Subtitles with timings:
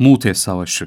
[0.00, 0.86] Mute Savaşı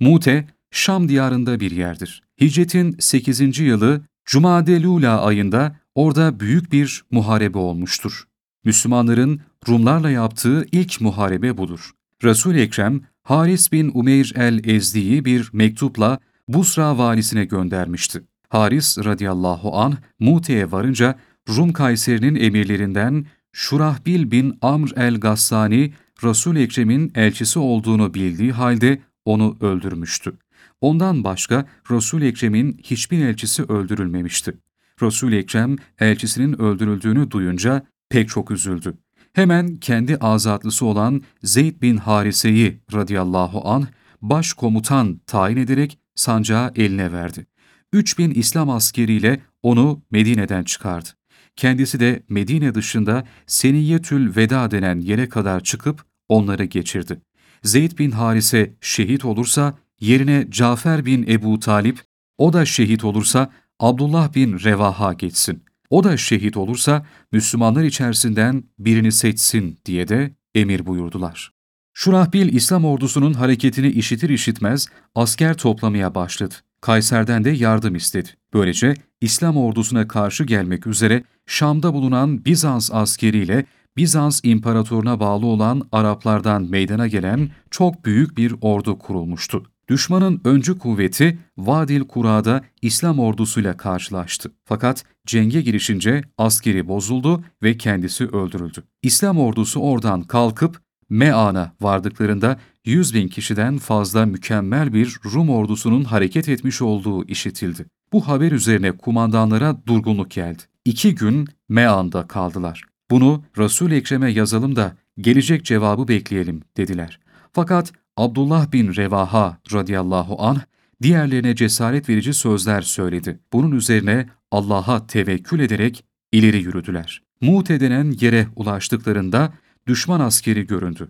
[0.00, 2.22] Mute, Şam diyarında bir yerdir.
[2.40, 3.58] Hicretin 8.
[3.58, 8.24] yılı Cumade Lula ayında orada büyük bir muharebe olmuştur.
[8.64, 11.90] Müslümanların Rumlarla yaptığı ilk muharebe budur.
[12.24, 16.18] resul Ekrem, Haris bin Umeyr el-Ezdi'yi bir mektupla
[16.48, 18.22] Busra valisine göndermişti.
[18.48, 21.18] Haris radıyallahu anh Mute'ye varınca
[21.48, 25.92] Rum Kayseri'nin emirlerinden Şurahbil bin Amr el-Gassani
[26.24, 30.32] resul Ekrem'in elçisi olduğunu bildiği halde onu öldürmüştü.
[30.80, 34.54] Ondan başka resul Ekrem'in hiçbir elçisi öldürülmemişti.
[35.02, 38.94] resul Ekrem elçisinin öldürüldüğünü duyunca pek çok üzüldü.
[39.32, 43.86] Hemen kendi azatlısı olan Zeyd bin Harise'yi radıyallahu anh
[44.22, 47.46] başkomutan tayin ederek sancağı eline verdi.
[47.92, 51.08] 3000 İslam askeriyle onu Medine'den çıkardı.
[51.56, 57.20] Kendisi de Medine dışında Seniyetül Veda denen yere kadar çıkıp onları geçirdi.
[57.62, 62.00] Zeyd bin Harise şehit olursa yerine Cafer bin Ebu Talip,
[62.38, 63.50] o da şehit olursa
[63.80, 65.62] Abdullah bin Revaha geçsin.
[65.90, 71.52] O da şehit olursa Müslümanlar içerisinden birini seçsin diye de emir buyurdular.
[71.94, 76.54] Şurahbil İslam ordusunun hareketini işitir işitmez asker toplamaya başladı.
[76.80, 78.28] Kayser'den de yardım istedi.
[78.54, 83.64] Böylece İslam ordusuna karşı gelmek üzere Şam'da bulunan Bizans askeriyle
[83.96, 89.64] Bizans imparatoruna bağlı olan Araplardan meydana gelen çok büyük bir ordu kurulmuştu.
[89.88, 94.50] Düşmanın öncü kuvveti Vadil Kura'da İslam ordusuyla karşılaştı.
[94.64, 98.82] Fakat cenge girişince askeri bozuldu ve kendisi öldürüldü.
[99.02, 100.80] İslam ordusu oradan kalkıp
[101.10, 107.86] Me'an'a vardıklarında 100 bin kişiden fazla mükemmel bir Rum ordusunun hareket etmiş olduğu işitildi.
[108.12, 110.62] Bu haber üzerine kumandanlara durgunluk geldi.
[110.84, 112.89] İki gün Me'an'da kaldılar.
[113.10, 117.20] Bunu Resul-i Ekrem'e yazalım da gelecek cevabı bekleyelim dediler.
[117.52, 120.60] Fakat Abdullah bin Revaha radıyallahu anh
[121.02, 123.38] diğerlerine cesaret verici sözler söyledi.
[123.52, 127.22] Bunun üzerine Allah'a tevekkül ederek ileri yürüdüler.
[127.40, 129.52] Mu'te denen yere ulaştıklarında
[129.86, 131.08] düşman askeri göründü.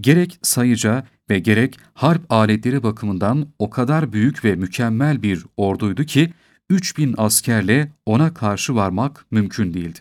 [0.00, 6.32] Gerek sayıca ve gerek harp aletleri bakımından o kadar büyük ve mükemmel bir orduydu ki
[6.70, 9.98] 3000 askerle ona karşı varmak mümkün değildi.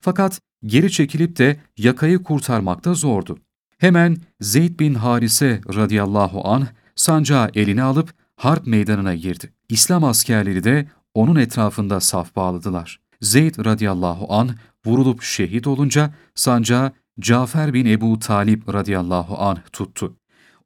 [0.00, 3.38] Fakat geri çekilip de yakayı kurtarmak da zordu.
[3.78, 9.52] Hemen Zeyd bin Harise radıyallahu anh sancağı eline alıp harp meydanına girdi.
[9.68, 13.00] İslam askerleri de onun etrafında saf bağladılar.
[13.20, 14.52] Zeyd radıyallahu anh
[14.86, 20.16] vurulup şehit olunca sancağı Cafer bin Ebu Talip radıyallahu anh tuttu.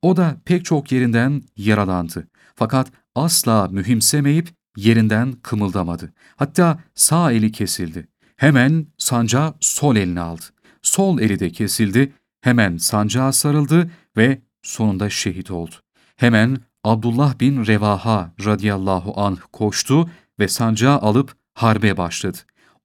[0.03, 2.29] O da pek çok yerinden yaralandı.
[2.55, 6.13] Fakat asla mühimsemeyip yerinden kımıldamadı.
[6.37, 8.09] Hatta sağ eli kesildi.
[8.43, 10.43] Hemen sancağı sol eline aldı.
[10.83, 15.75] Sol eli de kesildi hemen sancağa sarıldı ve sonunda şehit oldu.
[16.17, 22.39] Hemen Abdullah bin Revaha radıyallahu anh koştu ve sancağı alıp harbe başladı.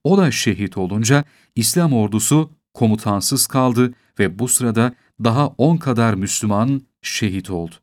[0.03, 1.23] O da şehit olunca
[1.55, 7.75] İslam ordusu komutansız kaldı ve bu sırada daha on kadar Müslüman şehit oldu.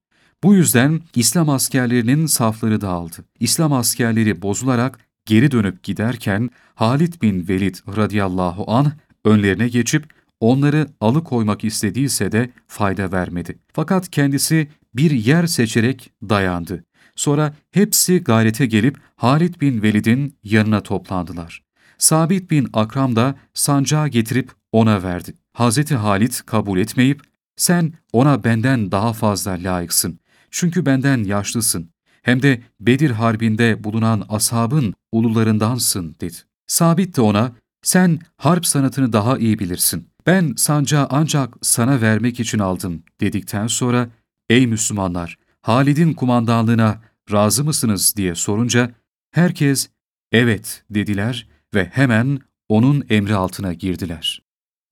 [0.44, 3.16] Bu yüzden İslam askerlerinin safları dağıldı.
[3.40, 8.90] İslam askerleri bozularak geri dönüp giderken Halid bin Velid radıyallahu anh
[9.24, 13.58] önlerine geçip onları alıkoymak istediyse de fayda vermedi.
[13.72, 16.84] Fakat kendisi bir yer seçerek dayandı.
[17.16, 21.62] Sonra hepsi gayrete gelip Halid bin Velid'in yanına toplandılar.
[21.98, 25.34] Sabit bin Akram da sancağı getirip ona verdi.
[25.52, 27.22] Hazreti Halid kabul etmeyip,
[27.56, 30.18] sen ona benden daha fazla layıksın.
[30.50, 31.93] Çünkü benden yaşlısın.
[32.24, 36.36] Hem de Bedir Harbi'nde bulunan ashabın ulularındansın dedi.
[36.66, 37.52] Sabit de ona,
[37.82, 44.08] sen harp sanatını daha iyi bilirsin ben sancağı ancak sana vermek için aldım dedikten sonra
[44.48, 47.00] ey Müslümanlar Halid'in kumandanlığına
[47.32, 48.90] razı mısınız diye sorunca
[49.30, 49.88] herkes
[50.32, 54.42] evet dediler ve hemen onun emri altına girdiler.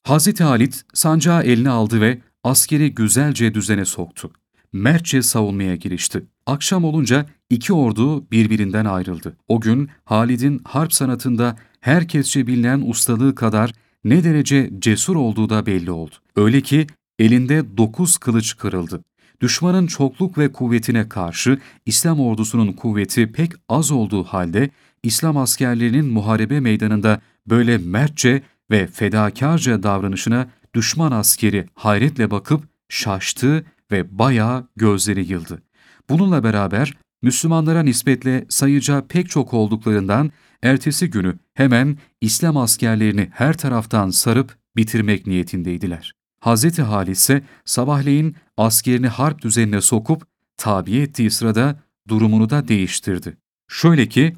[0.03, 4.32] Hazreti Halid sancağı eline aldı ve askeri güzelce düzene soktu.
[4.72, 6.22] Mertçe savunmaya girişti.
[6.47, 9.36] Akşam olunca iki ordu birbirinden ayrıldı.
[9.48, 13.72] O gün Halid'in harp sanatında herkesçe bilinen ustalığı kadar
[14.04, 16.15] ne derece cesur olduğu da belli oldu.
[16.36, 16.86] Öyle ki
[17.19, 19.04] elinde dokuz kılıç kırıldı.
[19.41, 24.71] Düşmanın çokluk ve kuvvetine karşı İslam ordusunun kuvveti pek az olduğu halde
[25.03, 34.18] İslam askerlerinin muharebe meydanında böyle mertçe ve fedakarca davranışına düşman askeri hayretle bakıp şaştı ve
[34.18, 35.62] bayağı gözleri yıldı.
[36.10, 44.10] Bununla beraber Müslümanlara nispetle sayıca pek çok olduklarından ertesi günü hemen İslam askerlerini her taraftan
[44.10, 46.12] sarıp bitirmek niyetindeydiler.
[46.41, 53.36] Hazreti Halit ise sabahleyin askerini harp düzenine sokup tabiye ettiği sırada durumunu da değiştirdi.
[53.68, 54.36] Şöyle ki,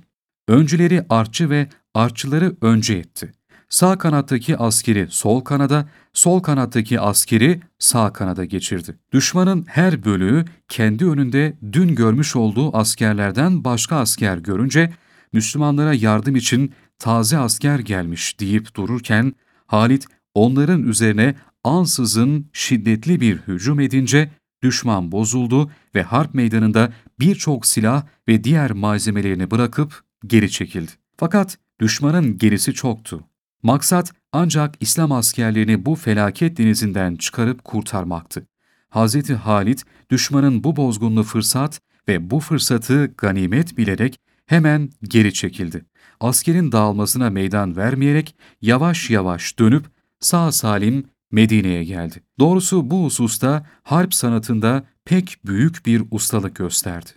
[0.49, 3.33] öncüleri artçı ve artçıları önce etti.
[3.75, 8.99] Sağ kanattaki askeri sol kanada, sol kanattaki askeri sağ kanada geçirdi.
[9.13, 14.93] Düşmanın her bölüğü kendi önünde dün görmüş olduğu askerlerden başka asker görünce
[15.33, 19.35] Müslümanlara yardım için taze asker gelmiş deyip dururken
[19.67, 21.35] Halit onların üzerine
[21.65, 24.31] ansızın şiddetli bir hücum edince
[24.63, 30.93] düşman bozuldu ve harp meydanında birçok silah ve diğer malzemelerini bırakıp geri çekildi.
[31.17, 33.25] Fakat düşmanın gerisi çoktu.
[33.65, 38.47] Maksat ancak İslam askerlerini bu felaket denizinden çıkarıp kurtarmaktı.
[38.91, 39.31] Hz.
[39.31, 45.85] Halit düşmanın bu bozgunlu fırsat ve bu fırsatı ganimet bilerek hemen geri çekildi.
[46.21, 49.87] Askerin dağılmasına meydan vermeyerek yavaş yavaş dönüp
[50.21, 52.23] sağ salim Medine'ye geldi.
[52.39, 57.11] Doğrusu bu hususta harp sanatında pek büyük bir ustalık gösterdi.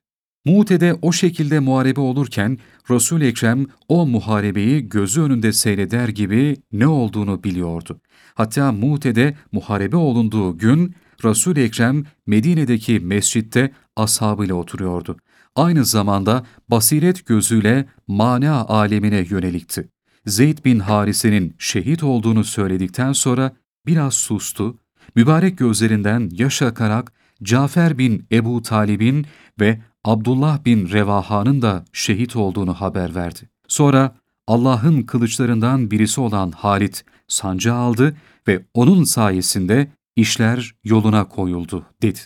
[0.48, 2.58] Mute'de o şekilde muharebe olurken
[2.92, 8.02] resul Ekrem o muharebeyi gözü önünde seyreder gibi ne olduğunu biliyordu.
[8.34, 15.18] Hatta Mute'de muharebe olunduğu gün resul Ekrem Medine'deki mescitte ashabıyla oturuyordu.
[15.56, 19.90] Aynı zamanda basiret gözüyle mana alemine yönelikti.
[20.26, 23.56] Zeyd bin Harise'nin şehit olduğunu söyledikten sonra
[23.86, 24.80] biraz sustu,
[25.16, 27.14] mübarek gözlerinden yaş akarak
[27.44, 29.26] Cafer bin Ebu Talib'in
[29.60, 33.50] ve Abdullah bin Revaha'nın da şehit olduğunu haber verdi.
[33.68, 34.15] Sonra
[34.48, 38.18] Allah'ın kılıçlarından birisi olan Halit sancı aldı
[38.48, 42.19] ve onun sayesinde işler yoluna koyuldu dedi.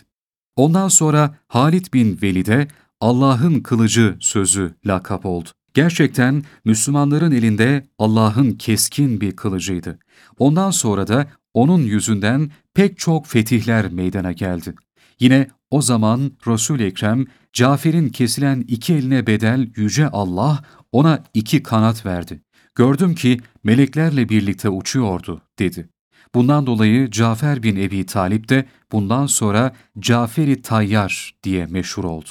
[0.56, 2.68] Ondan sonra Halit bin Velid'e
[3.00, 5.48] Allah'ın kılıcı sözü lakap oldu.
[5.74, 9.98] Gerçekten Müslümanların elinde Allah'ın keskin bir kılıcıydı.
[10.38, 14.74] Ondan sonra da onun yüzünden pek çok fetihler meydana geldi.
[15.20, 22.06] Yine o zaman Resul-i Ekrem, Cafer'in kesilen iki eline bedel Yüce Allah ona iki kanat
[22.06, 22.42] verdi.
[22.74, 25.88] Gördüm ki meleklerle birlikte uçuyordu dedi.
[26.34, 32.28] Bundan dolayı Cafer bin Ebi Talip de bundan sonra Cafer-i Tayyar diye meşhur oldu.